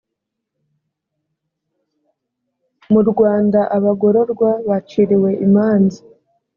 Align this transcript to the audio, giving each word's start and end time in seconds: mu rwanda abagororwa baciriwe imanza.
mu 2.91 3.01
rwanda 3.09 3.59
abagororwa 3.75 4.49
baciriwe 4.69 5.29
imanza. 5.45 5.99